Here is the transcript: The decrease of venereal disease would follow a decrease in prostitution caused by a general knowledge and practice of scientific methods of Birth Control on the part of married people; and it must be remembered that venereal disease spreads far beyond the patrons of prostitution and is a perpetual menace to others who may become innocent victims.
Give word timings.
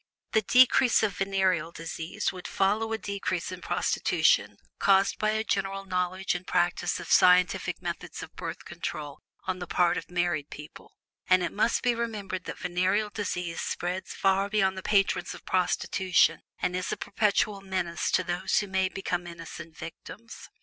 The 0.31 0.41
decrease 0.41 1.03
of 1.03 1.17
venereal 1.17 1.71
disease 1.71 2.33
would 2.33 2.47
follow 2.47 2.91
a 2.91 2.97
decrease 2.97 3.51
in 3.51 3.61
prostitution 3.61 4.57
caused 4.79 5.19
by 5.19 5.29
a 5.29 5.43
general 5.43 5.85
knowledge 5.85 6.33
and 6.33 6.47
practice 6.47 6.99
of 6.99 7.11
scientific 7.11 7.83
methods 7.83 8.23
of 8.23 8.35
Birth 8.35 8.65
Control 8.65 9.21
on 9.45 9.59
the 9.59 9.67
part 9.67 9.97
of 9.97 10.09
married 10.09 10.49
people; 10.49 10.97
and 11.27 11.43
it 11.43 11.53
must 11.53 11.83
be 11.83 11.93
remembered 11.93 12.45
that 12.45 12.57
venereal 12.57 13.11
disease 13.11 13.61
spreads 13.61 14.15
far 14.15 14.49
beyond 14.49 14.75
the 14.75 14.81
patrons 14.81 15.35
of 15.35 15.45
prostitution 15.45 16.41
and 16.57 16.75
is 16.75 16.91
a 16.91 16.97
perpetual 16.97 17.61
menace 17.61 18.09
to 18.09 18.23
others 18.23 18.57
who 18.57 18.65
may 18.67 18.89
become 18.89 19.27
innocent 19.27 19.77
victims. 19.77 20.49